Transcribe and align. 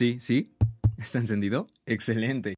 Sí, 0.00 0.18
sí. 0.18 0.56
¿Está 0.96 1.18
encendido? 1.18 1.66
Excelente. 1.84 2.54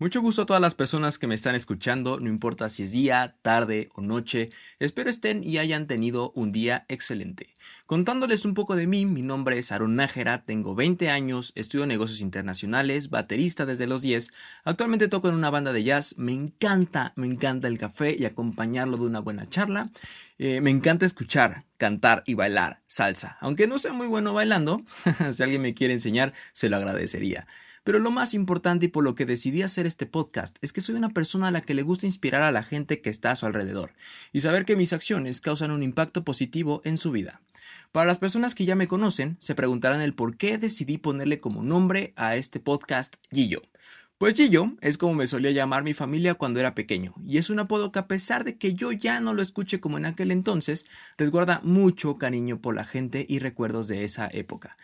Mucho 0.00 0.20
gusto 0.20 0.42
a 0.42 0.46
todas 0.46 0.60
las 0.60 0.74
personas 0.74 1.20
que 1.20 1.28
me 1.28 1.36
están 1.36 1.54
escuchando, 1.54 2.18
no 2.18 2.28
importa 2.28 2.68
si 2.68 2.82
es 2.82 2.90
día, 2.90 3.36
tarde 3.42 3.90
o 3.94 4.00
noche, 4.00 4.50
espero 4.80 5.08
estén 5.08 5.44
y 5.44 5.58
hayan 5.58 5.86
tenido 5.86 6.32
un 6.34 6.50
día 6.50 6.84
excelente. 6.88 7.54
Contándoles 7.86 8.44
un 8.44 8.54
poco 8.54 8.74
de 8.74 8.88
mí, 8.88 9.06
mi 9.06 9.22
nombre 9.22 9.56
es 9.56 9.70
Aaron 9.70 9.94
Nájera, 9.94 10.44
tengo 10.44 10.74
20 10.74 11.10
años, 11.10 11.52
estudio 11.54 11.86
negocios 11.86 12.22
internacionales, 12.22 13.08
baterista 13.08 13.66
desde 13.66 13.86
los 13.86 14.02
10, 14.02 14.32
actualmente 14.64 15.06
toco 15.06 15.28
en 15.28 15.36
una 15.36 15.50
banda 15.50 15.72
de 15.72 15.84
jazz, 15.84 16.16
me 16.18 16.32
encanta, 16.32 17.12
me 17.14 17.28
encanta 17.28 17.68
el 17.68 17.78
café 17.78 18.16
y 18.18 18.24
acompañarlo 18.24 18.96
de 18.96 19.04
una 19.04 19.20
buena 19.20 19.48
charla, 19.48 19.88
eh, 20.38 20.60
me 20.60 20.70
encanta 20.70 21.06
escuchar, 21.06 21.66
cantar 21.76 22.24
y 22.26 22.34
bailar 22.34 22.82
salsa, 22.88 23.38
aunque 23.40 23.68
no 23.68 23.78
sea 23.78 23.92
muy 23.92 24.08
bueno 24.08 24.34
bailando, 24.34 24.82
si 25.32 25.40
alguien 25.44 25.62
me 25.62 25.72
quiere 25.72 25.94
enseñar, 25.94 26.34
se 26.52 26.68
lo 26.68 26.78
agradecería. 26.78 27.46
Pero 27.84 27.98
lo 27.98 28.10
más 28.10 28.32
importante 28.32 28.86
y 28.86 28.88
por 28.88 29.04
lo 29.04 29.14
que 29.14 29.26
decidí 29.26 29.60
hacer 29.60 29.84
este 29.84 30.06
podcast 30.06 30.56
es 30.62 30.72
que 30.72 30.80
soy 30.80 30.94
una 30.94 31.10
persona 31.10 31.48
a 31.48 31.50
la 31.50 31.60
que 31.60 31.74
le 31.74 31.82
gusta 31.82 32.06
inspirar 32.06 32.40
a 32.42 32.50
la 32.50 32.62
gente 32.62 33.02
que 33.02 33.10
está 33.10 33.30
a 33.30 33.36
su 33.36 33.44
alrededor 33.44 33.92
y 34.32 34.40
saber 34.40 34.64
que 34.64 34.74
mis 34.74 34.94
acciones 34.94 35.42
causan 35.42 35.70
un 35.70 35.82
impacto 35.82 36.24
positivo 36.24 36.80
en 36.84 36.96
su 36.96 37.12
vida. 37.12 37.42
Para 37.92 38.06
las 38.06 38.18
personas 38.18 38.54
que 38.54 38.64
ya 38.64 38.74
me 38.74 38.88
conocen, 38.88 39.36
se 39.38 39.54
preguntarán 39.54 40.00
el 40.00 40.14
por 40.14 40.36
qué 40.36 40.56
decidí 40.56 40.96
ponerle 40.96 41.40
como 41.40 41.62
nombre 41.62 42.14
a 42.16 42.36
este 42.36 42.58
podcast 42.58 43.16
Gillo. 43.30 43.60
Pues 44.16 44.34
Gillo 44.34 44.72
es 44.80 44.96
como 44.96 45.14
me 45.14 45.26
solía 45.26 45.50
llamar 45.50 45.84
mi 45.84 45.92
familia 45.92 46.34
cuando 46.34 46.60
era 46.60 46.74
pequeño, 46.74 47.12
y 47.26 47.36
es 47.36 47.50
un 47.50 47.58
apodo 47.58 47.92
que 47.92 47.98
a 47.98 48.08
pesar 48.08 48.44
de 48.44 48.56
que 48.56 48.74
yo 48.74 48.92
ya 48.92 49.20
no 49.20 49.34
lo 49.34 49.42
escuche 49.42 49.80
como 49.80 49.98
en 49.98 50.06
aquel 50.06 50.30
entonces, 50.30 50.86
resguarda 51.18 51.60
mucho 51.62 52.16
cariño 52.16 52.60
por 52.62 52.74
la 52.74 52.84
gente 52.84 53.26
y 53.28 53.40
recuerdos 53.40 53.88
de 53.88 54.04
esa 54.04 54.28
época. 54.32 54.76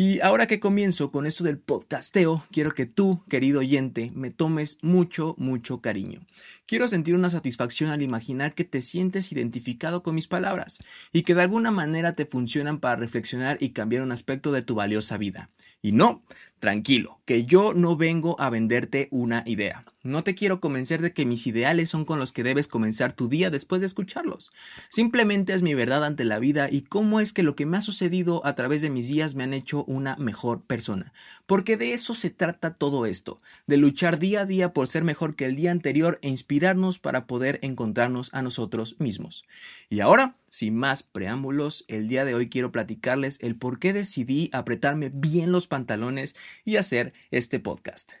Y 0.00 0.20
ahora 0.20 0.46
que 0.46 0.60
comienzo 0.60 1.10
con 1.10 1.26
esto 1.26 1.42
del 1.42 1.58
podcasteo, 1.58 2.44
quiero 2.52 2.70
que 2.70 2.86
tú, 2.86 3.20
querido 3.28 3.58
oyente, 3.58 4.12
me 4.14 4.30
tomes 4.30 4.78
mucho, 4.80 5.34
mucho 5.38 5.80
cariño. 5.80 6.20
Quiero 6.66 6.86
sentir 6.86 7.16
una 7.16 7.30
satisfacción 7.30 7.90
al 7.90 8.00
imaginar 8.00 8.54
que 8.54 8.62
te 8.62 8.80
sientes 8.80 9.32
identificado 9.32 10.04
con 10.04 10.14
mis 10.14 10.28
palabras 10.28 10.78
y 11.12 11.22
que 11.22 11.34
de 11.34 11.42
alguna 11.42 11.72
manera 11.72 12.12
te 12.12 12.26
funcionan 12.26 12.78
para 12.78 12.94
reflexionar 12.94 13.56
y 13.58 13.70
cambiar 13.70 14.04
un 14.04 14.12
aspecto 14.12 14.52
de 14.52 14.62
tu 14.62 14.76
valiosa 14.76 15.16
vida. 15.16 15.48
Y 15.82 15.90
no, 15.90 16.22
tranquilo, 16.58 17.20
que 17.24 17.44
yo 17.44 17.74
no 17.74 17.96
vengo 17.96 18.40
a 18.40 18.50
venderte 18.50 19.08
una 19.10 19.42
idea. 19.46 19.84
No 20.04 20.24
te 20.24 20.34
quiero 20.34 20.60
convencer 20.60 21.02
de 21.02 21.12
que 21.12 21.26
mis 21.26 21.46
ideales 21.46 21.90
son 21.90 22.04
con 22.04 22.18
los 22.18 22.32
que 22.32 22.42
debes 22.42 22.66
comenzar 22.66 23.12
tu 23.12 23.28
día 23.28 23.50
después 23.50 23.80
de 23.80 23.86
escucharlos. 23.86 24.52
Simplemente 24.88 25.52
es 25.52 25.62
mi 25.62 25.74
verdad 25.74 26.04
ante 26.04 26.24
la 26.24 26.38
vida 26.38 26.68
y 26.70 26.82
cómo 26.82 27.20
es 27.20 27.32
que 27.32 27.42
lo 27.42 27.56
que 27.56 27.66
me 27.66 27.76
ha 27.76 27.82
sucedido 27.82 28.44
a 28.46 28.54
través 28.54 28.80
de 28.80 28.90
mis 28.90 29.08
días 29.08 29.34
me 29.34 29.44
han 29.44 29.52
hecho 29.52 29.84
una 29.84 30.16
mejor 30.16 30.62
persona. 30.62 31.12
Porque 31.46 31.76
de 31.76 31.92
eso 31.92 32.14
se 32.14 32.30
trata 32.30 32.74
todo 32.74 33.06
esto, 33.06 33.38
de 33.66 33.76
luchar 33.76 34.18
día 34.18 34.42
a 34.42 34.46
día 34.46 34.72
por 34.72 34.86
ser 34.86 35.04
mejor 35.04 35.34
que 35.34 35.44
el 35.44 35.56
día 35.56 35.72
anterior 35.72 36.18
e 36.22 36.28
inspirarnos 36.28 36.98
para 36.98 37.26
poder 37.26 37.58
encontrarnos 37.62 38.32
a 38.32 38.42
nosotros 38.42 38.96
mismos. 38.98 39.44
Y 39.90 40.00
ahora, 40.00 40.34
sin 40.50 40.76
más 40.76 41.02
preámbulos, 41.02 41.84
el 41.88 42.08
día 42.08 42.24
de 42.24 42.34
hoy 42.34 42.48
quiero 42.48 42.72
platicarles 42.72 43.38
el 43.42 43.56
por 43.56 43.78
qué 43.78 43.92
decidí 43.92 44.50
apretarme 44.52 45.10
bien 45.12 45.52
los 45.52 45.66
pantalones 45.66 46.36
y 46.64 46.76
hacer 46.76 47.12
este 47.30 47.60
podcast. 47.60 48.12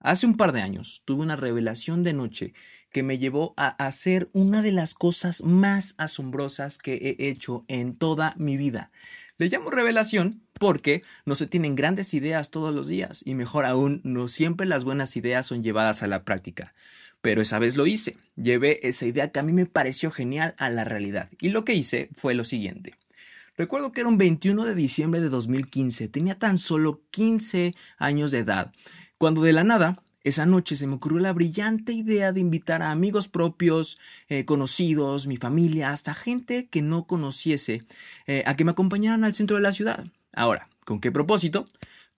Hace 0.00 0.26
un 0.26 0.34
par 0.34 0.52
de 0.52 0.62
años 0.62 1.02
tuve 1.04 1.22
una 1.22 1.36
revelación 1.36 2.02
de 2.02 2.14
noche 2.14 2.54
que 2.90 3.02
me 3.02 3.18
llevó 3.18 3.52
a 3.56 3.68
hacer 3.68 4.30
una 4.32 4.62
de 4.62 4.72
las 4.72 4.94
cosas 4.94 5.42
más 5.42 5.94
asombrosas 5.98 6.78
que 6.78 6.94
he 6.94 7.28
hecho 7.28 7.64
en 7.68 7.94
toda 7.94 8.34
mi 8.38 8.56
vida. 8.56 8.90
Le 9.36 9.48
llamo 9.48 9.70
revelación 9.70 10.42
porque 10.54 11.02
no 11.24 11.34
se 11.34 11.46
tienen 11.46 11.74
grandes 11.74 12.14
ideas 12.14 12.50
todos 12.50 12.74
los 12.74 12.88
días 12.88 13.22
y 13.24 13.34
mejor 13.34 13.64
aún, 13.64 14.00
no 14.04 14.28
siempre 14.28 14.66
las 14.66 14.84
buenas 14.84 15.16
ideas 15.16 15.46
son 15.46 15.62
llevadas 15.62 16.02
a 16.02 16.06
la 16.06 16.24
práctica. 16.24 16.72
Pero 17.22 17.42
esa 17.42 17.58
vez 17.58 17.76
lo 17.76 17.86
hice, 17.86 18.16
llevé 18.36 18.86
esa 18.88 19.06
idea 19.06 19.30
que 19.30 19.40
a 19.40 19.42
mí 19.42 19.52
me 19.52 19.66
pareció 19.66 20.10
genial 20.10 20.54
a 20.58 20.70
la 20.70 20.84
realidad 20.84 21.28
y 21.40 21.50
lo 21.50 21.64
que 21.64 21.74
hice 21.74 22.08
fue 22.12 22.34
lo 22.34 22.44
siguiente. 22.44 22.94
Recuerdo 23.58 23.92
que 23.92 24.00
era 24.00 24.08
un 24.08 24.16
21 24.16 24.64
de 24.64 24.74
diciembre 24.74 25.20
de 25.20 25.28
2015, 25.28 26.08
tenía 26.08 26.38
tan 26.38 26.56
solo 26.56 27.02
15 27.10 27.74
años 27.98 28.30
de 28.30 28.38
edad 28.38 28.72
cuando 29.20 29.42
de 29.42 29.52
la 29.52 29.64
nada, 29.64 29.96
esa 30.24 30.46
noche 30.46 30.76
se 30.76 30.86
me 30.86 30.94
ocurrió 30.94 31.18
la 31.18 31.34
brillante 31.34 31.92
idea 31.92 32.32
de 32.32 32.40
invitar 32.40 32.80
a 32.80 32.90
amigos 32.90 33.28
propios, 33.28 33.98
eh, 34.30 34.46
conocidos, 34.46 35.26
mi 35.26 35.36
familia, 35.36 35.90
hasta 35.90 36.14
gente 36.14 36.68
que 36.68 36.80
no 36.80 37.06
conociese, 37.06 37.82
eh, 38.26 38.42
a 38.46 38.56
que 38.56 38.64
me 38.64 38.70
acompañaran 38.70 39.22
al 39.24 39.34
centro 39.34 39.56
de 39.56 39.62
la 39.62 39.74
ciudad. 39.74 40.06
Ahora, 40.32 40.66
¿con 40.86 41.02
qué 41.02 41.12
propósito? 41.12 41.66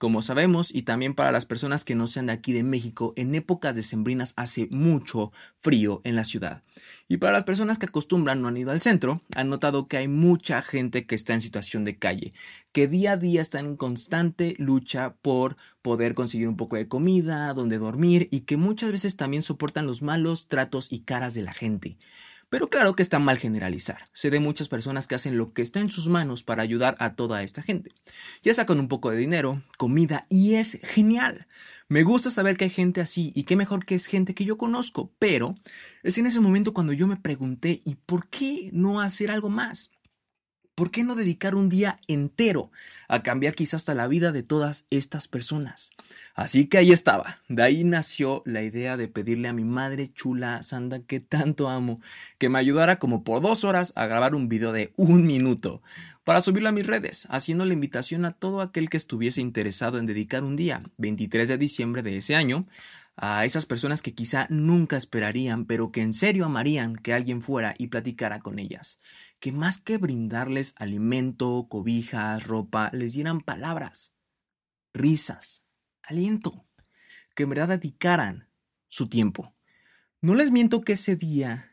Como 0.03 0.21
sabemos, 0.21 0.75
y 0.75 0.81
también 0.81 1.13
para 1.13 1.31
las 1.31 1.45
personas 1.45 1.85
que 1.85 1.95
no 1.95 2.07
sean 2.07 2.25
de 2.25 2.33
aquí 2.33 2.51
de 2.51 2.61
México, 2.61 3.13
en 3.15 3.33
épocas 3.35 3.73
decembrinas 3.73 4.33
hace 4.35 4.67
mucho 4.69 5.31
frío 5.57 6.01
en 6.03 6.17
la 6.17 6.25
ciudad. 6.25 6.61
Y 7.07 7.19
para 7.19 7.31
las 7.31 7.45
personas 7.45 7.77
que 7.77 7.85
acostumbran 7.85 8.41
no 8.41 8.49
han 8.49 8.57
ido 8.57 8.71
al 8.71 8.81
centro, 8.81 9.17
han 9.33 9.47
notado 9.47 9.87
que 9.87 9.95
hay 9.95 10.09
mucha 10.09 10.61
gente 10.61 11.05
que 11.05 11.15
está 11.15 11.33
en 11.33 11.39
situación 11.39 11.85
de 11.85 11.97
calle, 11.97 12.33
que 12.73 12.89
día 12.89 13.13
a 13.13 13.17
día 13.17 13.39
está 13.39 13.61
en 13.61 13.77
constante 13.77 14.55
lucha 14.57 15.13
por 15.21 15.55
poder 15.81 16.15
conseguir 16.15 16.49
un 16.49 16.57
poco 16.57 16.75
de 16.75 16.89
comida, 16.89 17.53
donde 17.53 17.77
dormir 17.77 18.27
y 18.29 18.41
que 18.41 18.57
muchas 18.57 18.91
veces 18.91 19.15
también 19.15 19.41
soportan 19.41 19.85
los 19.87 20.01
malos 20.01 20.49
tratos 20.49 20.91
y 20.91 20.99
caras 20.99 21.33
de 21.33 21.43
la 21.43 21.53
gente. 21.53 21.95
Pero 22.53 22.69
claro 22.69 22.93
que 22.93 23.01
está 23.01 23.17
mal 23.17 23.39
generalizar. 23.39 23.97
Sé 24.13 24.29
de 24.29 24.39
muchas 24.39 24.69
personas 24.69 25.07
que 25.07 25.15
hacen 25.15 25.39
lo 25.39 25.53
que 25.53 25.63
está 25.63 25.79
en 25.79 25.89
sus 25.89 26.07
manos 26.07 26.43
para 26.43 26.61
ayudar 26.61 26.93
a 26.99 27.15
toda 27.15 27.41
esta 27.41 27.63
gente. 27.63 27.89
Ya 28.43 28.53
sacan 28.53 28.79
un 28.79 28.87
poco 28.87 29.09
de 29.09 29.17
dinero, 29.17 29.63
comida 29.79 30.27
y 30.29 30.53
es 30.53 30.79
genial. 30.83 31.47
Me 31.89 32.03
gusta 32.03 32.29
saber 32.29 32.55
que 32.55 32.65
hay 32.65 32.69
gente 32.69 33.01
así 33.01 33.31
y 33.33 33.45
qué 33.45 33.55
mejor 33.55 33.85
que 33.85 33.95
es 33.95 34.05
gente 34.05 34.35
que 34.35 34.45
yo 34.45 34.59
conozco, 34.59 35.11
pero 35.17 35.55
es 36.03 36.19
en 36.19 36.27
ese 36.27 36.41
momento 36.41 36.75
cuando 36.75 36.93
yo 36.93 37.07
me 37.07 37.17
pregunté, 37.17 37.81
¿y 37.85 37.95
por 37.95 38.29
qué 38.29 38.69
no 38.71 39.01
hacer 39.01 39.31
algo 39.31 39.49
más? 39.49 39.89
¿Por 40.75 40.89
qué 40.89 41.03
no 41.03 41.13
dedicar 41.13 41.53
un 41.53 41.69
día 41.69 41.99
entero 42.07 42.71
a 43.07 43.21
cambiar 43.21 43.53
quizás 43.53 43.75
hasta 43.75 43.93
la 43.93 44.07
vida 44.07 44.31
de 44.31 44.41
todas 44.41 44.87
estas 44.89 45.27
personas? 45.27 45.91
Así 46.33 46.65
que 46.65 46.79
ahí 46.79 46.91
estaba. 46.91 47.37
De 47.47 47.61
ahí 47.61 47.83
nació 47.83 48.41
la 48.43 48.63
idea 48.63 48.97
de 48.97 49.07
pedirle 49.07 49.49
a 49.49 49.53
mi 49.53 49.65
madre 49.65 50.11
chula 50.11 50.63
Sanda 50.63 50.99
que 50.99 51.19
tanto 51.19 51.69
amo 51.69 51.99
que 52.39 52.49
me 52.49 52.57
ayudara 52.57 52.97
como 52.97 53.23
por 53.23 53.39
dos 53.39 53.63
horas 53.63 53.93
a 53.95 54.07
grabar 54.07 54.33
un 54.33 54.49
video 54.49 54.71
de 54.71 54.91
un 54.97 55.27
minuto 55.27 55.83
para 56.23 56.41
subirlo 56.41 56.69
a 56.69 56.71
mis 56.71 56.87
redes, 56.87 57.27
haciendo 57.29 57.65
la 57.65 57.73
invitación 57.73 58.25
a 58.25 58.31
todo 58.31 58.61
aquel 58.61 58.89
que 58.89 58.97
estuviese 58.97 59.41
interesado 59.41 59.99
en 59.99 60.07
dedicar 60.07 60.43
un 60.43 60.55
día, 60.55 60.79
23 60.97 61.49
de 61.49 61.57
diciembre 61.59 62.01
de 62.01 62.17
ese 62.17 62.35
año, 62.35 62.65
a 63.15 63.45
esas 63.45 63.65
personas 63.65 64.01
que 64.01 64.15
quizá 64.15 64.47
nunca 64.49 64.97
esperarían, 64.97 65.65
pero 65.65 65.91
que 65.91 66.01
en 66.01 66.13
serio 66.13 66.45
amarían 66.45 66.95
que 66.95 67.13
alguien 67.13 67.41
fuera 67.41 67.75
y 67.77 67.87
platicara 67.87 68.39
con 68.39 68.59
ellas 68.59 68.97
que 69.43 69.51
más 69.51 69.77
que 69.77 69.97
brindarles 69.97 70.73
alimento, 70.77 71.67
cobijas, 71.69 72.47
ropa, 72.47 72.89
les 72.93 73.11
dieran 73.11 73.41
palabras, 73.41 74.13
risas, 74.93 75.65
aliento, 76.01 76.65
que 77.35 77.43
en 77.43 77.49
verdad 77.49 77.67
dedicaran 77.67 78.47
su 78.87 79.09
tiempo. 79.09 79.53
No 80.21 80.33
les 80.33 80.49
miento 80.49 80.79
que 80.79 80.93
ese 80.93 81.17
día, 81.17 81.72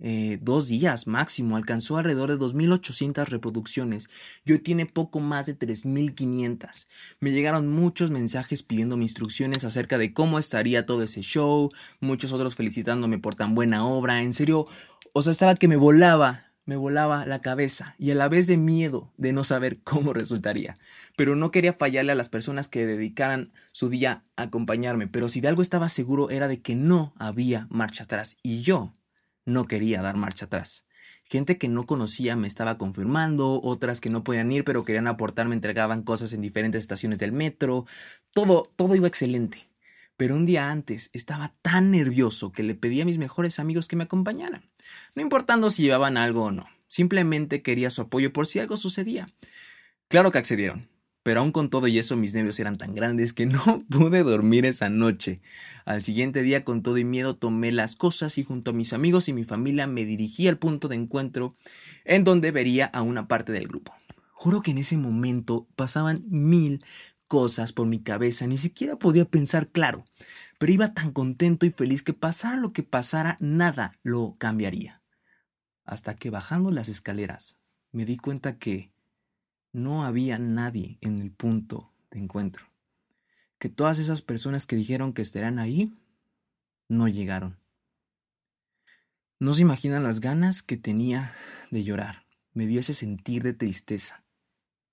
eh, 0.00 0.38
dos 0.42 0.68
días 0.68 1.06
máximo, 1.06 1.56
alcanzó 1.56 1.96
alrededor 1.96 2.30
de 2.30 2.38
2.800 2.38 3.26
reproducciones 3.26 4.08
y 4.44 4.52
hoy 4.52 4.58
tiene 4.58 4.86
poco 4.86 5.20
más 5.20 5.46
de 5.46 5.58
3.500. 5.58 6.86
Me 7.20 7.30
llegaron 7.30 7.68
muchos 7.68 8.10
mensajes 8.10 8.62
pidiéndome 8.62 9.04
instrucciones 9.04 9.64
acerca 9.64 9.98
de 9.98 10.12
cómo 10.12 10.38
estaría 10.38 10.86
todo 10.86 11.02
ese 11.02 11.22
show, 11.22 11.70
muchos 12.00 12.32
otros 12.32 12.56
felicitándome 12.56 13.18
por 13.18 13.34
tan 13.34 13.54
buena 13.54 13.86
obra, 13.86 14.22
en 14.22 14.32
serio, 14.32 14.66
o 15.12 15.22
sea, 15.22 15.30
estaba 15.30 15.54
que 15.54 15.68
me 15.68 15.76
volaba 15.76 16.44
me 16.66 16.76
volaba 16.76 17.26
la 17.26 17.40
cabeza 17.40 17.94
y 17.98 18.10
a 18.10 18.14
la 18.14 18.28
vez 18.28 18.46
de 18.46 18.56
miedo 18.56 19.12
de 19.16 19.32
no 19.32 19.44
saber 19.44 19.80
cómo 19.84 20.12
resultaría. 20.12 20.74
Pero 21.16 21.36
no 21.36 21.50
quería 21.50 21.72
fallarle 21.72 22.12
a 22.12 22.16
las 22.16 22.28
personas 22.28 22.68
que 22.68 22.86
dedicaran 22.86 23.52
su 23.72 23.88
día 23.88 24.24
a 24.36 24.44
acompañarme, 24.44 25.06
pero 25.06 25.28
si 25.28 25.40
de 25.40 25.48
algo 25.48 25.62
estaba 25.62 25.88
seguro 25.88 26.30
era 26.30 26.48
de 26.48 26.60
que 26.60 26.74
no 26.74 27.14
había 27.18 27.66
marcha 27.70 28.04
atrás 28.04 28.38
y 28.42 28.62
yo 28.62 28.92
no 29.44 29.66
quería 29.66 30.02
dar 30.02 30.16
marcha 30.16 30.46
atrás. 30.46 30.86
Gente 31.24 31.56
que 31.58 31.68
no 31.68 31.86
conocía 31.86 32.36
me 32.36 32.46
estaba 32.48 32.76
confirmando, 32.76 33.60
otras 33.62 34.00
que 34.00 34.10
no 34.10 34.24
podían 34.24 34.52
ir 34.52 34.64
pero 34.64 34.84
querían 34.84 35.06
aportar 35.06 35.48
me 35.48 35.54
entregaban 35.54 36.02
cosas 36.02 36.32
en 36.32 36.42
diferentes 36.42 36.80
estaciones 36.80 37.18
del 37.18 37.32
metro. 37.32 37.86
Todo, 38.32 38.68
todo 38.76 38.94
iba 38.94 39.08
excelente. 39.08 39.64
Pero 40.16 40.36
un 40.36 40.46
día 40.46 40.70
antes 40.70 41.10
estaba 41.12 41.54
tan 41.62 41.90
nervioso 41.90 42.52
que 42.52 42.62
le 42.62 42.74
pedí 42.74 43.00
a 43.00 43.04
mis 43.04 43.18
mejores 43.18 43.58
amigos 43.58 43.88
que 43.88 43.96
me 43.96 44.04
acompañaran, 44.04 44.62
no 45.16 45.22
importando 45.22 45.70
si 45.70 45.82
llevaban 45.82 46.16
algo 46.16 46.44
o 46.44 46.50
no, 46.52 46.68
simplemente 46.86 47.62
quería 47.62 47.90
su 47.90 48.02
apoyo 48.02 48.32
por 48.32 48.46
si 48.46 48.60
algo 48.60 48.76
sucedía. 48.76 49.26
Claro 50.06 50.30
que 50.30 50.38
accedieron, 50.38 50.86
pero 51.24 51.40
aún 51.40 51.52
con 51.52 51.68
todo 51.70 51.88
y 51.88 51.98
eso 51.98 52.16
mis 52.16 52.34
nervios 52.34 52.60
eran 52.60 52.76
tan 52.76 52.94
grandes 52.94 53.32
que 53.32 53.46
no 53.46 53.82
pude 53.90 54.22
dormir 54.22 54.66
esa 54.66 54.90
noche. 54.90 55.40
Al 55.86 56.02
siguiente 56.02 56.42
día 56.42 56.64
con 56.64 56.82
todo 56.82 56.98
y 56.98 57.04
miedo 57.04 57.34
tomé 57.34 57.72
las 57.72 57.96
cosas 57.96 58.36
y 58.38 58.44
junto 58.44 58.70
a 58.70 58.74
mis 58.74 58.92
amigos 58.92 59.28
y 59.28 59.32
mi 59.32 59.42
familia 59.42 59.86
me 59.86 60.04
dirigí 60.04 60.46
al 60.46 60.58
punto 60.58 60.86
de 60.86 60.96
encuentro 60.96 61.52
en 62.04 62.24
donde 62.24 62.52
vería 62.52 62.84
a 62.86 63.00
una 63.00 63.26
parte 63.26 63.52
del 63.52 63.66
grupo. 63.66 63.92
Juro 64.32 64.60
que 64.60 64.72
en 64.72 64.78
ese 64.78 64.98
momento 64.98 65.66
pasaban 65.76 66.22
mil 66.28 66.84
cosas 67.26 67.72
por 67.72 67.86
mi 67.86 68.02
cabeza, 68.02 68.46
ni 68.46 68.58
siquiera 68.58 68.96
podía 68.96 69.24
pensar 69.24 69.68
claro, 69.68 70.04
pero 70.58 70.72
iba 70.72 70.92
tan 70.92 71.10
contento 71.10 71.64
y 71.64 71.70
feliz 71.70 72.02
que 72.02 72.12
pasara 72.12 72.58
lo 72.58 72.74
que 72.74 72.82
pasara, 72.82 73.38
nada 73.40 73.98
lo 74.02 74.34
cambiaría. 74.36 75.02
Hasta 75.86 76.16
que 76.16 76.28
bajando 76.28 76.70
las 76.70 76.90
escaleras 76.90 77.58
me 77.92 78.04
di 78.04 78.18
cuenta 78.18 78.58
que 78.58 78.93
no 79.74 80.04
había 80.04 80.38
nadie 80.38 80.98
en 81.00 81.18
el 81.18 81.32
punto 81.32 81.92
de 82.10 82.20
encuentro, 82.20 82.64
que 83.58 83.68
todas 83.68 83.98
esas 83.98 84.22
personas 84.22 84.66
que 84.66 84.76
dijeron 84.76 85.12
que 85.12 85.20
estarían 85.20 85.58
ahí 85.58 85.92
no 86.88 87.08
llegaron. 87.08 87.58
No 89.40 89.52
se 89.52 89.62
imaginan 89.62 90.04
las 90.04 90.20
ganas 90.20 90.62
que 90.62 90.76
tenía 90.76 91.34
de 91.72 91.82
llorar. 91.82 92.24
Me 92.52 92.68
dio 92.68 92.78
ese 92.78 92.94
sentir 92.94 93.42
de 93.42 93.52
tristeza, 93.52 94.24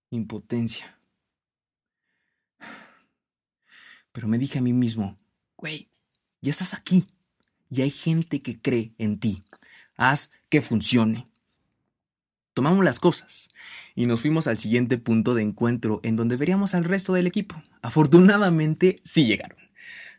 impotencia. 0.10 0.98
Pero 4.12 4.28
me 4.28 4.40
dije 4.40 4.58
a 4.58 4.62
mí 4.64 4.74
mismo, 4.74 5.20
güey, 5.58 5.88
ya 6.42 6.50
estás 6.50 6.74
aquí 6.74 7.06
y 7.70 7.84
hay 7.84 7.92
gente 7.92 8.42
que 8.42 8.60
cree 8.60 8.96
en 8.98 9.20
ti. 9.20 9.44
Haz 9.96 10.32
que 10.50 10.62
funcione. 10.62 11.31
Tomamos 12.54 12.84
las 12.84 13.00
cosas 13.00 13.50
y 13.96 14.08
nos 14.08 14.22
fuimos 14.22 14.48
al 14.48 14.58
siguiente 14.58 14.98
punto 14.98 15.36
de 15.36 15.42
encuentro 15.42 16.02
en 16.04 16.18
donde 16.18 16.36
veríamos 16.36 16.76
al 16.76 16.84
resto 16.84 17.14
del 17.14 17.28
equipo. 17.28 17.62
Afortunadamente 17.82 18.98
sí 19.04 19.26
llegaron. 19.26 19.58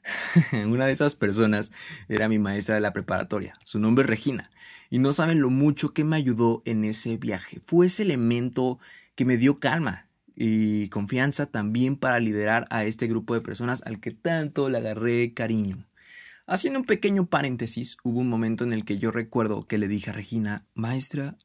Una 0.66 0.86
de 0.86 0.92
esas 0.92 1.14
personas 1.14 1.72
era 2.08 2.28
mi 2.28 2.38
maestra 2.38 2.74
de 2.74 2.80
la 2.80 2.92
preparatoria. 2.92 3.54
Su 3.64 3.78
nombre 3.78 4.04
es 4.04 4.10
Regina. 4.10 4.50
Y 4.88 4.98
no 4.98 5.12
saben 5.12 5.40
lo 5.40 5.50
mucho 5.50 5.92
que 5.92 6.04
me 6.04 6.16
ayudó 6.16 6.62
en 6.64 6.84
ese 6.84 7.16
viaje. 7.16 7.60
Fue 7.64 7.86
ese 7.86 8.02
elemento 8.02 8.78
que 9.14 9.24
me 9.24 9.36
dio 9.36 9.58
calma 9.58 10.06
y 10.34 10.88
confianza 10.88 11.46
también 11.46 11.96
para 11.96 12.18
liderar 12.18 12.66
a 12.70 12.84
este 12.84 13.06
grupo 13.06 13.34
de 13.34 13.42
personas 13.42 13.82
al 13.84 14.00
que 14.00 14.10
tanto 14.10 14.68
le 14.70 14.78
agarré 14.78 15.34
cariño. 15.34 15.86
Haciendo 16.46 16.80
un 16.80 16.86
pequeño 16.86 17.26
paréntesis, 17.26 17.96
hubo 18.02 18.20
un 18.20 18.28
momento 18.28 18.64
en 18.64 18.72
el 18.72 18.84
que 18.84 18.98
yo 18.98 19.10
recuerdo 19.10 19.66
que 19.66 19.78
le 19.78 19.88
dije 19.88 20.10
a 20.10 20.12
Regina, 20.12 20.66
maestra, 20.74 21.36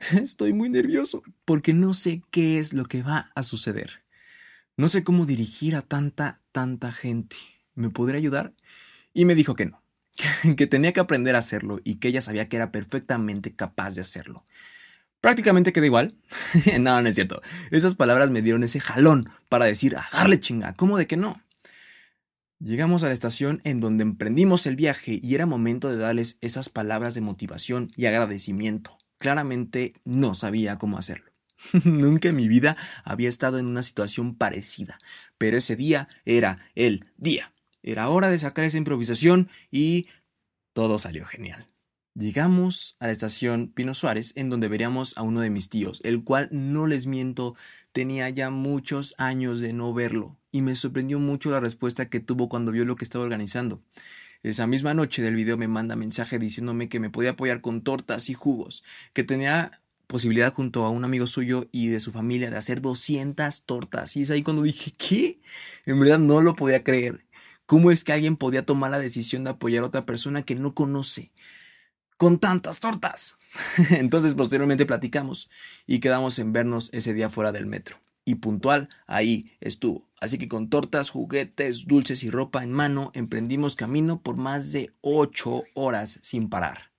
estoy 0.22 0.52
muy 0.52 0.70
nervioso 0.70 1.22
porque 1.44 1.74
no 1.74 1.94
sé 1.94 2.22
qué 2.30 2.58
es 2.58 2.72
lo 2.72 2.86
que 2.86 3.02
va 3.02 3.30
a 3.34 3.42
suceder. 3.42 4.04
No 4.76 4.88
sé 4.88 5.04
cómo 5.04 5.26
dirigir 5.26 5.76
a 5.76 5.82
tanta, 5.82 6.40
tanta 6.52 6.90
gente. 6.92 7.36
¿Me 7.74 7.90
podría 7.90 8.18
ayudar? 8.18 8.54
Y 9.12 9.24
me 9.24 9.34
dijo 9.34 9.54
que 9.54 9.66
no, 9.66 9.82
que 10.56 10.66
tenía 10.66 10.92
que 10.92 11.00
aprender 11.00 11.36
a 11.36 11.40
hacerlo 11.40 11.80
y 11.84 11.96
que 11.96 12.08
ella 12.08 12.20
sabía 12.20 12.48
que 12.48 12.56
era 12.56 12.72
perfectamente 12.72 13.54
capaz 13.54 13.94
de 13.94 14.00
hacerlo. 14.00 14.44
Prácticamente 15.20 15.72
queda 15.72 15.86
igual. 15.86 16.14
no, 16.80 17.02
no 17.02 17.08
es 17.08 17.14
cierto. 17.14 17.42
Esas 17.70 17.94
palabras 17.94 18.30
me 18.30 18.42
dieron 18.42 18.64
ese 18.64 18.80
jalón 18.80 19.28
para 19.48 19.66
decir, 19.66 19.96
a 19.96 20.08
darle 20.12 20.40
chinga, 20.40 20.72
¿cómo 20.74 20.96
de 20.96 21.06
que 21.06 21.18
no? 21.18 21.42
Llegamos 22.58 23.02
a 23.02 23.08
la 23.08 23.14
estación 23.14 23.60
en 23.64 23.80
donde 23.80 24.02
emprendimos 24.02 24.66
el 24.66 24.76
viaje 24.76 25.18
y 25.22 25.34
era 25.34 25.46
momento 25.46 25.90
de 25.90 25.96
darles 25.96 26.38
esas 26.40 26.68
palabras 26.68 27.14
de 27.14 27.22
motivación 27.22 27.90
y 27.96 28.06
agradecimiento. 28.06 28.99
Claramente 29.20 29.92
no 30.04 30.34
sabía 30.34 30.76
cómo 30.76 30.96
hacerlo. 30.96 31.30
Nunca 31.84 32.30
en 32.30 32.36
mi 32.36 32.48
vida 32.48 32.76
había 33.04 33.28
estado 33.28 33.58
en 33.58 33.66
una 33.66 33.82
situación 33.82 34.34
parecida, 34.34 34.98
pero 35.36 35.58
ese 35.58 35.76
día 35.76 36.08
era 36.24 36.58
el 36.74 37.04
día. 37.18 37.52
Era 37.82 38.08
hora 38.08 38.30
de 38.30 38.38
sacar 38.38 38.64
esa 38.64 38.78
improvisación 38.78 39.50
y 39.70 40.08
todo 40.72 40.98
salió 40.98 41.26
genial. 41.26 41.66
Llegamos 42.14 42.96
a 42.98 43.06
la 43.06 43.12
estación 43.12 43.68
Pino 43.68 43.94
Suárez, 43.94 44.32
en 44.36 44.48
donde 44.48 44.68
veríamos 44.68 45.16
a 45.16 45.22
uno 45.22 45.42
de 45.42 45.50
mis 45.50 45.68
tíos, 45.68 46.00
el 46.02 46.24
cual, 46.24 46.48
no 46.50 46.86
les 46.86 47.06
miento, 47.06 47.54
tenía 47.92 48.28
ya 48.30 48.50
muchos 48.50 49.14
años 49.16 49.60
de 49.60 49.72
no 49.72 49.94
verlo, 49.94 50.36
y 50.50 50.62
me 50.62 50.74
sorprendió 50.74 51.20
mucho 51.20 51.50
la 51.50 51.60
respuesta 51.60 52.08
que 52.08 52.20
tuvo 52.20 52.48
cuando 52.48 52.72
vio 52.72 52.84
lo 52.84 52.96
que 52.96 53.04
estaba 53.04 53.22
organizando. 53.22 53.82
Esa 54.42 54.66
misma 54.66 54.94
noche 54.94 55.20
del 55.20 55.34
video 55.34 55.58
me 55.58 55.68
manda 55.68 55.96
mensaje 55.96 56.38
diciéndome 56.38 56.88
que 56.88 56.98
me 56.98 57.10
podía 57.10 57.30
apoyar 57.30 57.60
con 57.60 57.82
tortas 57.82 58.30
y 58.30 58.34
jugos, 58.34 58.82
que 59.12 59.22
tenía 59.22 59.70
posibilidad 60.06 60.52
junto 60.52 60.84
a 60.86 60.90
un 60.90 61.04
amigo 61.04 61.26
suyo 61.26 61.68
y 61.72 61.88
de 61.88 62.00
su 62.00 62.10
familia 62.10 62.50
de 62.50 62.56
hacer 62.56 62.80
200 62.80 63.64
tortas. 63.64 64.16
Y 64.16 64.22
es 64.22 64.30
ahí 64.30 64.42
cuando 64.42 64.62
dije, 64.62 64.92
¿qué? 64.96 65.40
En 65.84 66.00
verdad 66.00 66.18
no 66.18 66.40
lo 66.40 66.56
podía 66.56 66.82
creer. 66.82 67.26
¿Cómo 67.66 67.90
es 67.90 68.02
que 68.02 68.14
alguien 68.14 68.36
podía 68.36 68.64
tomar 68.64 68.90
la 68.90 68.98
decisión 68.98 69.44
de 69.44 69.50
apoyar 69.50 69.84
a 69.84 69.88
otra 69.88 70.06
persona 70.06 70.42
que 70.42 70.54
no 70.54 70.74
conoce? 70.74 71.30
Con 72.16 72.38
tantas 72.38 72.80
tortas. 72.80 73.36
Entonces 73.90 74.32
posteriormente 74.34 74.86
platicamos 74.86 75.50
y 75.86 76.00
quedamos 76.00 76.38
en 76.38 76.52
vernos 76.54 76.88
ese 76.94 77.12
día 77.12 77.28
fuera 77.28 77.52
del 77.52 77.66
metro. 77.66 78.00
Y 78.30 78.36
puntual, 78.36 78.88
ahí 79.08 79.46
estuvo. 79.58 80.06
Así 80.20 80.38
que 80.38 80.46
con 80.46 80.70
tortas, 80.70 81.10
juguetes, 81.10 81.88
dulces 81.88 82.22
y 82.22 82.30
ropa 82.30 82.62
en 82.62 82.70
mano, 82.70 83.10
emprendimos 83.12 83.74
camino 83.74 84.22
por 84.22 84.36
más 84.36 84.70
de 84.70 84.94
ocho 85.00 85.64
horas 85.74 86.20
sin 86.22 86.48
parar. 86.48 86.92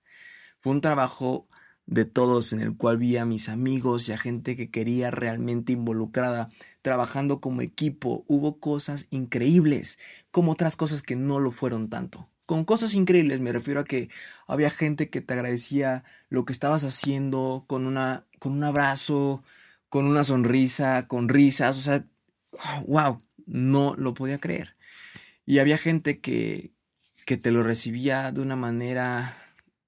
Fue 0.60 0.72
un 0.72 0.82
trabajo 0.82 1.48
de 1.86 2.04
todos 2.04 2.52
en 2.52 2.60
el 2.60 2.76
cual 2.76 2.98
vi 2.98 3.16
a 3.16 3.24
mis 3.24 3.48
amigos 3.48 4.10
y 4.10 4.12
a 4.12 4.18
gente 4.18 4.56
que 4.56 4.70
quería 4.70 5.10
realmente 5.10 5.72
involucrada, 5.72 6.44
trabajando 6.82 7.40
como 7.40 7.62
equipo. 7.62 8.26
Hubo 8.28 8.60
cosas 8.60 9.06
increíbles, 9.08 9.98
como 10.30 10.52
otras 10.52 10.76
cosas 10.76 11.00
que 11.00 11.16
no 11.16 11.40
lo 11.40 11.50
fueron 11.50 11.88
tanto. 11.88 12.28
Con 12.44 12.66
cosas 12.66 12.92
increíbles 12.92 13.40
me 13.40 13.52
refiero 13.52 13.80
a 13.80 13.84
que 13.84 14.10
había 14.46 14.68
gente 14.68 15.08
que 15.08 15.22
te 15.22 15.32
agradecía 15.32 16.04
lo 16.28 16.44
que 16.44 16.52
estabas 16.52 16.84
haciendo 16.84 17.64
con 17.66 17.86
una 17.86 18.26
con 18.38 18.52
un 18.52 18.64
abrazo, 18.64 19.42
con 19.92 20.06
una 20.06 20.24
sonrisa, 20.24 21.06
con 21.06 21.28
risas, 21.28 21.76
o 21.76 21.82
sea, 21.82 22.06
wow, 22.86 23.18
no 23.44 23.94
lo 23.98 24.14
podía 24.14 24.38
creer. 24.38 24.74
Y 25.44 25.58
había 25.58 25.76
gente 25.76 26.18
que 26.18 26.72
que 27.26 27.36
te 27.36 27.50
lo 27.50 27.62
recibía 27.62 28.32
de 28.32 28.40
una 28.40 28.56
manera 28.56 29.36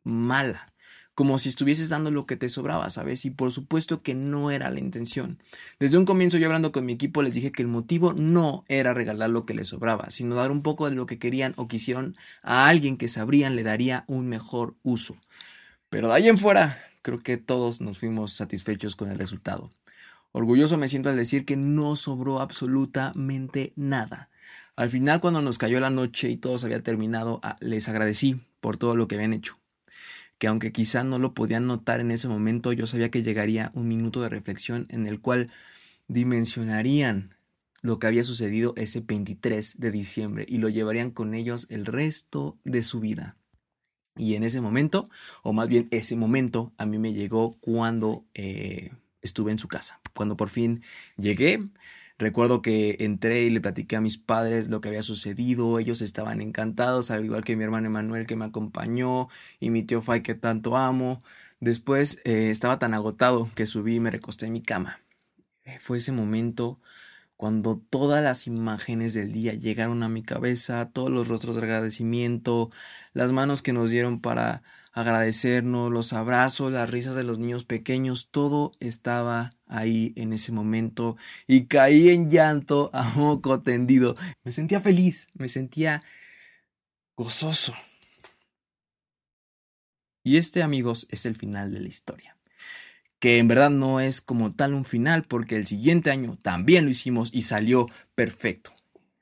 mala 0.03 0.67
como 1.15 1.39
si 1.39 1.49
estuvieses 1.49 1.89
dando 1.89 2.11
lo 2.11 2.27
que 2.27 2.37
te 2.37 2.49
sobraba, 2.51 2.91
¿sabes? 2.91 3.25
Y 3.25 3.31
por 3.31 3.51
supuesto 3.51 4.03
que 4.03 4.15
no 4.15 4.51
era 4.51 4.69
la 4.69 4.81
intención. 4.81 5.39
Desde 5.79 5.97
un 5.97 6.05
comienzo 6.05 6.39
yo 6.39 6.47
hablando 6.47 6.71
con 6.71 6.85
mi 6.85 6.93
equipo 6.93 7.23
les 7.23 7.35
dije 7.35 7.51
que 7.51 7.63
el 7.63 7.69
motivo 7.69 8.13
no 8.13 8.65
era 8.69 8.93
regalar 8.93 9.31
lo 9.31 9.47
que 9.47 9.55
les 9.55 9.69
sobraba, 9.69 10.11
sino 10.11 10.35
dar 10.35 10.51
un 10.51 10.63
poco 10.63 10.91
de 10.91 10.97
lo 10.97 11.07
que 11.07 11.19
querían 11.19 11.55
o 11.57 11.67
quisieron 11.67 12.15
a 12.43 12.67
alguien 12.67 12.99
que 12.99 13.09
sabrían 13.09 13.57
le 13.57 13.63
daría 13.63 14.05
un 14.07 14.29
mejor 14.29 14.77
uso. 14.83 15.17
Pero 15.89 16.09
de 16.09 16.15
ahí 16.15 16.29
en 16.29 16.37
fuera, 16.37 16.83
creo 17.03 17.23
que 17.23 17.37
todos 17.37 17.81
nos 17.81 17.99
fuimos 17.99 18.33
satisfechos 18.33 18.97
con 18.97 19.09
el 19.11 19.19
resultado. 19.19 19.71
Orgulloso 20.37 20.77
me 20.77 20.89
siento 20.89 21.09
al 21.09 21.17
decir 21.17 21.45
que 21.45 21.57
no 21.57 21.97
sobró 21.97 22.41
absolutamente 22.41 23.73
nada. 23.77 24.31
Al 24.77 24.91
final, 24.91 25.21
cuando 25.21 25.41
nos 25.41 25.59
cayó 25.59 25.79
la 25.79 25.91
noche 25.91 26.29
y 26.29 26.37
todo 26.37 26.59
se 26.59 26.67
había 26.67 26.83
terminado, 26.83 27.39
ah, 27.43 27.57
les 27.61 27.89
agradecí 27.89 28.37
por 28.61 28.77
todo 28.77 28.97
lo 28.97 29.07
que 29.07 29.15
habían 29.15 29.33
hecho 29.33 29.57
que 30.39 30.49
aunque 30.49 30.73
quizá 30.73 31.05
no 31.05 31.19
lo 31.19 31.33
podían 31.33 31.67
notar 31.67 32.01
en 32.01 32.11
ese 32.11 32.29
momento, 32.29 32.73
yo 32.73 32.87
sabía 32.87 33.11
que 33.11 33.23
llegaría 33.23 33.71
un 33.75 33.89
minuto 33.89 34.21
de 34.21 34.29
reflexión 34.29 34.85
en 34.89 35.07
el 35.07 35.21
cual 35.21 35.49
dimensionarían 36.09 37.27
lo 37.83 37.99
que 37.99 38.07
había 38.07 38.25
sucedido 38.25 38.73
ese 38.77 39.01
23 39.01 39.79
de 39.79 39.91
diciembre 39.91 40.47
y 40.49 40.59
lo 40.59 40.69
llevarían 40.69 41.11
con 41.11 41.35
ellos 41.35 41.67
el 41.71 41.87
resto 41.87 42.59
de 42.65 42.83
su 42.83 43.01
vida. 43.01 43.37
Y 44.17 44.35
en 44.35 44.45
ese 44.45 44.61
momento, 44.61 45.05
o 45.43 45.53
más 45.53 45.69
bien 45.69 45.89
ese 45.91 46.17
momento, 46.17 46.73
a 46.79 46.87
mí 46.87 46.99
me 46.99 47.13
llegó 47.13 47.57
cuando 47.61 48.25
eh, 48.35 48.93
estuve 49.25 49.51
en 49.51 49.59
su 49.59 49.67
casa, 49.67 50.01
cuando 50.15 50.37
por 50.37 50.51
fin 50.51 50.83
llegué, 51.17 51.59
Recuerdo 52.17 52.63
que 52.63 52.97
entré 53.01 53.43
y 53.43 53.51
le 53.51 53.61
platiqué 53.61 53.97
a 53.97 54.01
mis 54.01 54.19
padres 54.19 54.69
lo 54.69 54.81
que 54.81 54.89
había 54.89 55.03
sucedido, 55.03 55.81
ellos 55.81 56.01
estaban 56.01 56.41
encantados, 56.41 57.11
al 57.11 57.25
igual 57.25 57.43
que 57.43 57.57
mi 57.57 57.65
hermano 57.65 57.89
Emanuel 57.89 58.27
que 58.27 58.37
me 58.37 58.45
acompañó 58.45 59.29
y 59.59 59.71
mi 59.71 59.83
tío 59.83 60.01
Fay 60.01 60.23
que 60.23 60.37
tanto 60.37 60.77
amo. 60.77 61.19
Después 61.59 62.21
eh, 62.25 62.51
estaba 62.51 62.79
tan 62.79 62.95
agotado 62.95 63.51
que 63.57 63.67
subí 63.67 63.97
y 63.97 64.01
me 64.01 64.13
recosté 64.13 64.47
en 64.47 64.53
mi 64.53 64.63
cama. 64.63 65.01
Eh, 65.65 65.79
fue 65.81 65.99
ese 65.99 66.13
momento 66.13 66.79
cuando 67.37 67.79
todas 67.91 68.23
las 68.23 68.47
imágenes 68.47 69.15
del 69.15 69.33
día 69.33 69.55
llegaron 69.55 70.03
a 70.05 70.09
mi 70.09 70.23
cabeza, 70.23 70.91
todos 70.91 71.11
los 71.11 71.27
rostros 71.29 71.57
de 71.57 71.63
agradecimiento, 71.63 72.71
las 73.13 73.33
manos 73.33 73.61
que 73.63 73.73
nos 73.73 73.91
dieron 73.91 74.21
para 74.21 74.63
agradecernos, 74.95 75.91
los 75.91 76.13
abrazos, 76.13 76.73
las 76.73 76.89
risas 76.89 77.17
de 77.17 77.25
los 77.25 77.39
niños 77.39 77.65
pequeños, 77.65 78.29
todo 78.31 78.73
estaba 78.79 79.51
ahí 79.67 80.13
en 80.17 80.33
ese 80.33 80.53
momento 80.53 81.17
y 81.49 81.67
caí 81.67 82.11
en 82.11 82.31
llanto 82.31 82.91
a 82.95 83.03
moco 83.17 83.61
tendido. 83.61 84.15
Me 84.45 84.53
sentía 84.53 84.81
feliz, 84.81 85.29
me 85.35 85.49
sentía 85.49 86.01
gozoso. 87.17 87.75
Y 90.23 90.39
este, 90.39 90.63
amigos, 90.63 91.09
es 91.11 91.27
el 91.27 91.35
final 91.35 91.73
de 91.73 91.81
la 91.81 91.89
historia. 91.89 92.39
Que 93.19 93.39
en 93.39 93.49
verdad 93.49 93.71
no 93.71 94.01
es 94.01 94.21
como 94.21 94.55
tal 94.55 94.75
un 94.75 94.85
final 94.85 95.25
porque 95.25 95.57
el 95.57 95.67
siguiente 95.67 96.13
año 96.13 96.37
también 96.41 96.85
lo 96.85 96.93
hicimos 96.93 97.31
y 97.33 97.43
salió 97.43 97.87
perfecto. 98.15 98.73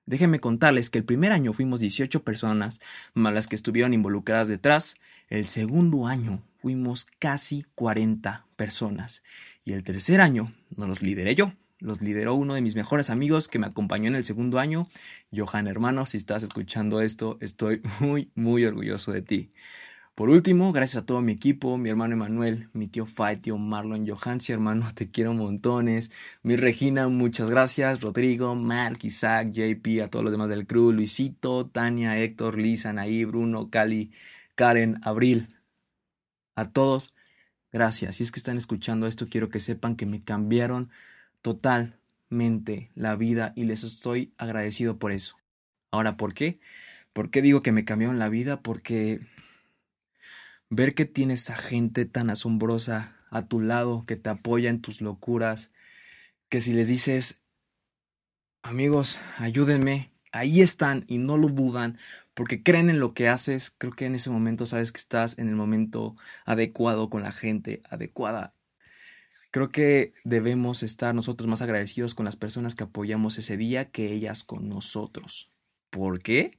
Déjenme 0.07 0.41
contarles 0.41 0.91
que 0.91 0.99
el 0.99 1.05
primer 1.05 1.33
año 1.33 1.53
fuimos 1.53 1.81
18 1.81 2.25
personas, 2.25 2.81
más 3.15 3.33
las 3.33 3.47
que 3.47 3.57
estuvieron 3.57 3.95
involucradas 3.95 4.49
detrás. 4.49 4.97
El 5.29 5.47
segundo 5.47 6.07
año 6.07 6.43
fuimos 6.59 7.07
casi 7.19 7.65
40 7.75 8.47
personas. 8.57 9.23
Y 9.65 9.73
el 9.73 9.85
tercer 9.85 10.21
año 10.21 10.51
no 10.77 10.87
los 10.87 11.03
lideré 11.03 11.35
yo, 11.35 11.53
los 11.79 12.01
lideró 12.01 12.35
uno 12.35 12.55
de 12.55 12.61
mis 12.61 12.75
mejores 12.75 13.11
amigos 13.11 13.49
que 13.49 13.59
me 13.59 13.67
acompañó 13.67 14.09
en 14.09 14.17
el 14.17 14.25
segundo 14.25 14.59
año. 14.59 14.87
Johan, 15.35 15.67
hermano, 15.67 16.07
si 16.07 16.17
estás 16.17 16.43
escuchando 16.43 17.01
esto, 17.01 17.39
estoy 17.41 17.81
muy, 18.01 18.31
muy 18.35 18.65
orgulloso 18.65 19.13
de 19.13 19.23
ti. 19.23 19.51
Por 20.15 20.29
último, 20.29 20.73
gracias 20.73 21.03
a 21.03 21.07
todo 21.07 21.23
mi 21.23 21.33
equipo, 21.33 21.79
mi 21.79 21.89
hermano 21.89 22.13
Emanuel, 22.13 22.69
mi 22.75 22.87
tío 22.87 23.07
Fai, 23.07 23.39
tío 23.39 23.57
Marlon, 23.57 24.07
Johansi, 24.07 24.53
hermano, 24.53 24.87
te 24.95 25.11
quiero 25.11 25.33
montones. 25.33 26.11
Mi 26.43 26.57
Regina, 26.57 27.09
muchas 27.09 27.49
gracias. 27.49 28.03
Rodrigo, 28.03 28.55
Mark, 28.55 28.99
Isaac, 29.05 29.53
JP, 29.53 30.03
a 30.03 30.11
todos 30.11 30.23
los 30.23 30.33
demás 30.33 30.51
del 30.51 30.67
crew, 30.67 30.93
Luisito, 30.93 31.67
Tania, 31.67 32.19
Héctor, 32.19 32.59
Lisa, 32.59 32.93
Naí, 32.93 33.25
Bruno, 33.25 33.71
Cali, 33.71 34.13
Karen, 34.55 35.01
Abril. 35.03 35.49
A 36.57 36.71
todos, 36.71 37.15
gracias. 37.73 38.17
Si 38.17 38.23
es 38.23 38.33
que 38.33 38.39
están 38.39 38.59
escuchando 38.59 39.07
esto, 39.07 39.29
quiero 39.31 39.49
que 39.49 39.61
sepan 39.61 39.97
que 39.97 40.05
me 40.05 40.21
cambiaron 40.21 40.91
totalmente 41.41 42.91
la 42.95 43.17
vida 43.17 43.55
y 43.57 43.65
les 43.65 43.83
estoy 43.83 44.35
agradecido 44.37 44.99
por 44.99 45.13
eso. 45.13 45.37
Ahora, 45.91 46.19
¿por 46.19 46.35
qué? 46.35 46.61
¿Por 47.15 47.31
qué 47.31 47.43
digo 47.43 47.63
que 47.63 47.73
me 47.73 47.85
cambiaron 47.85 48.19
la 48.19 48.29
vida? 48.29 48.61
Porque 48.63 49.21
ver 50.75 50.95
que 50.95 51.05
tienes 51.05 51.51
a 51.51 51.57
gente 51.57 52.07
tan 52.07 52.31
asombrosa 52.31 53.17
a 53.31 53.47
tu 53.47 53.61
lado 53.61 54.05
que 54.07 54.17
te 54.17 54.31
apoya 54.31 54.71
en 54.71 54.81
tus 54.81 55.01
locuras, 55.01 55.71
que 56.49 56.61
si 56.61 56.73
les 56.73 56.89
dices, 56.89 57.43
amigos, 58.63 59.19
ayúdenme, 59.39 60.13
ahí 60.33 60.61
están 60.61 61.05
y 61.09 61.19
no 61.19 61.37
lo 61.37 61.49
dudan, 61.49 61.99
porque 62.35 62.63
creen 62.63 62.91
en 62.91 63.01
lo 63.01 63.15
que 63.15 63.29
haces, 63.29 63.71
creo 63.77 63.93
que 63.93 64.07
en 64.07 64.15
ese 64.15 64.31
momento 64.31 64.67
sabes 64.67 64.93
que 64.93 64.99
estás 64.99 65.39
en 65.39 65.49
el 65.49 65.57
momento 65.57 66.17
adecuado 66.47 67.11
con 67.11 67.23
la 67.23 67.33
gente 67.33 67.83
adecuada 67.91 68.55
Creo 69.53 69.71
que 69.71 70.15
debemos 70.25 70.83
estar 70.83 71.15
nosotros 71.15 71.47
más 71.47 71.61
agradecidos 71.61 72.15
con 72.15 72.25
las 72.25 72.37
personas 72.37 72.75
que 72.75 72.85
apoyamos 72.85 73.37
ese 73.37 73.59
día 73.59 73.91
que 73.91 74.11
ellas 74.11 74.45
con 74.45 74.71
nosotros. 74.71 75.51
¿Por 75.91 76.23
qué? 76.23 76.59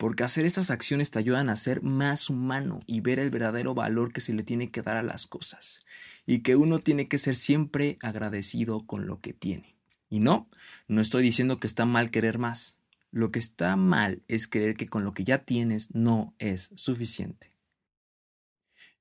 Porque 0.00 0.24
hacer 0.24 0.46
esas 0.46 0.70
acciones 0.70 1.10
te 1.10 1.18
ayudan 1.18 1.50
a 1.50 1.56
ser 1.56 1.82
más 1.82 2.30
humano 2.30 2.78
y 2.86 3.02
ver 3.02 3.18
el 3.18 3.28
verdadero 3.28 3.74
valor 3.74 4.14
que 4.14 4.22
se 4.22 4.32
le 4.32 4.42
tiene 4.42 4.70
que 4.70 4.80
dar 4.80 4.96
a 4.96 5.02
las 5.02 5.26
cosas. 5.26 5.82
Y 6.24 6.38
que 6.38 6.56
uno 6.56 6.78
tiene 6.78 7.06
que 7.06 7.18
ser 7.18 7.36
siempre 7.36 7.98
agradecido 8.00 8.86
con 8.86 9.06
lo 9.06 9.20
que 9.20 9.34
tiene. 9.34 9.76
Y 10.08 10.20
no, 10.20 10.48
no 10.88 11.02
estoy 11.02 11.22
diciendo 11.22 11.58
que 11.58 11.66
está 11.66 11.84
mal 11.84 12.10
querer 12.10 12.38
más. 12.38 12.78
Lo 13.10 13.30
que 13.30 13.40
está 13.40 13.76
mal 13.76 14.22
es 14.26 14.48
creer 14.48 14.74
que 14.74 14.88
con 14.88 15.04
lo 15.04 15.12
que 15.12 15.24
ya 15.24 15.44
tienes 15.44 15.94
no 15.94 16.34
es 16.38 16.70
suficiente. 16.76 17.52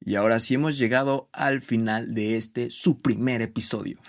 Y 0.01 0.15
ahora 0.15 0.41
sí 0.41 0.55
hemos 0.55 0.77
llegado 0.77 1.29
al 1.31 1.61
final 1.61 2.13
de 2.13 2.35
este 2.35 2.69
su 2.69 2.99
primer 2.99 3.41
episodio. 3.41 4.01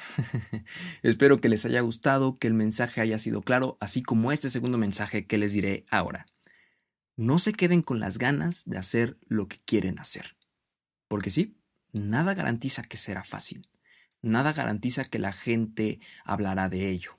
Espero 1.05 1.41
que 1.41 1.51
les 1.51 1.65
haya 1.65 1.83
gustado, 1.83 2.35
que 2.35 2.49
el 2.49 2.55
mensaje 2.55 3.01
haya 3.01 3.21
sido 3.21 3.43
claro, 3.43 3.79
así 3.79 4.03
como 4.03 4.33
este 4.33 4.51
segundo 4.51 4.77
mensaje 4.77 5.25
que 5.29 5.39
les 5.39 5.53
diré 5.53 5.85
ahora. 5.89 6.27
No 7.21 7.39
se 7.39 7.53
queden 7.53 7.83
con 7.83 8.01
las 8.01 8.17
ganas 8.17 8.65
de 8.65 8.79
hacer 8.79 9.19
lo 9.29 9.47
que 9.47 9.59
quieren 9.59 9.99
hacer. 9.99 10.39
Porque 11.07 11.29
sí, 11.29 11.61
nada 11.93 12.33
garantiza 12.33 12.83
que 12.83 12.97
será 12.97 13.25
fácil. 13.25 13.69
Nada 14.23 14.55
garantiza 14.55 15.05
que 15.05 15.19
la 15.19 15.35
gente 15.35 16.01
hablará 16.25 16.71
de 16.71 16.89
ello. 16.89 17.15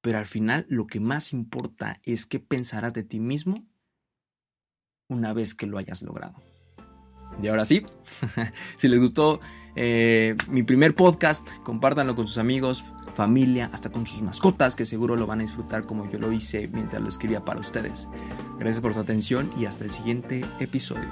Pero 0.00 0.16
al 0.16 0.24
final 0.24 0.64
lo 0.70 0.86
que 0.86 0.98
más 0.98 1.34
importa 1.34 2.00
es 2.04 2.24
qué 2.24 2.40
pensarás 2.40 2.94
de 2.94 3.02
ti 3.02 3.20
mismo 3.20 3.68
una 5.08 5.34
vez 5.34 5.54
que 5.54 5.66
lo 5.66 5.76
hayas 5.76 6.00
logrado. 6.00 6.42
Y 7.42 7.48
ahora 7.48 7.64
sí, 7.64 7.84
si 8.76 8.88
les 8.88 9.00
gustó 9.00 9.40
eh, 9.76 10.36
mi 10.48 10.62
primer 10.62 10.94
podcast, 10.94 11.50
compártanlo 11.62 12.14
con 12.14 12.26
sus 12.26 12.38
amigos, 12.38 12.84
familia, 13.14 13.70
hasta 13.72 13.90
con 13.90 14.06
sus 14.06 14.22
mascotas, 14.22 14.74
que 14.74 14.84
seguro 14.84 15.16
lo 15.16 15.26
van 15.26 15.40
a 15.40 15.42
disfrutar 15.42 15.86
como 15.86 16.10
yo 16.10 16.18
lo 16.18 16.32
hice 16.32 16.68
mientras 16.68 17.00
lo 17.00 17.08
escribía 17.08 17.44
para 17.44 17.60
ustedes. 17.60 18.08
Gracias 18.58 18.80
por 18.80 18.94
su 18.94 19.00
atención 19.00 19.50
y 19.58 19.66
hasta 19.66 19.84
el 19.84 19.92
siguiente 19.92 20.44
episodio. 20.58 21.08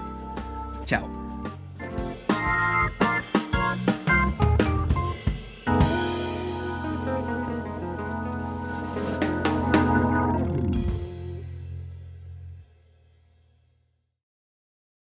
Chao. 0.84 1.25